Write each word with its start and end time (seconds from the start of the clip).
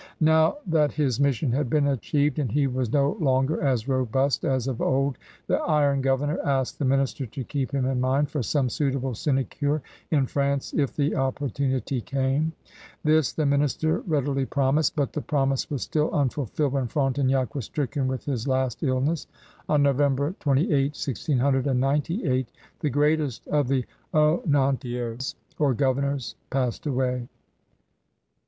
Now 0.19 0.57
that 0.65 0.93
his 0.93 1.19
mission 1.19 1.51
had 1.51 1.69
been 1.69 1.85
achieved 1.85 2.39
and 2.39 2.51
he 2.51 2.65
was 2.65 2.91
no 2.91 3.11
longer 3.19 3.61
as 3.61 3.87
robust 3.87 4.43
as 4.43 4.65
of 4.65 4.81
old, 4.81 5.15
the 5.45 5.57
Iron 5.59 6.01
Gover 6.01 6.27
nor 6.27 6.43
asked 6.43 6.79
the 6.79 6.85
minister 6.85 7.27
to 7.27 7.43
keep 7.43 7.71
him 7.71 7.85
in 7.85 8.01
mind 8.01 8.31
for 8.31 8.41
some 8.41 8.67
suitable 8.67 9.13
sinecure 9.13 9.83
in 10.09 10.25
France 10.25 10.73
if 10.73 10.95
the 10.95 11.11
opportu 11.11 11.69
nity 11.71 12.03
came. 12.03 12.51
This 13.03 13.31
the 13.31 13.45
minister 13.45 13.99
readily 14.07 14.43
promised, 14.47 14.95
but 14.95 15.13
the 15.13 15.21
promise 15.21 15.69
was 15.69 15.83
still 15.83 16.09
unfulfilled 16.09 16.73
when 16.73 16.87
Fronte 16.87 17.21
nac 17.23 17.53
was 17.53 17.65
stricken 17.65 18.07
with 18.07 18.25
his 18.25 18.47
last 18.47 18.81
illness. 18.81 19.27
On 19.69 19.83
Novem 19.83 20.15
ber 20.15 20.31
28, 20.39 20.67
1698, 20.97 22.49
the 22.79 22.89
greatest 22.89 23.47
of 23.49 23.67
the 23.67 23.85
Onontios, 24.15 25.35
or 25.59 25.75
governors, 25.75 26.33
passed 26.49 26.87
away. 26.87 27.27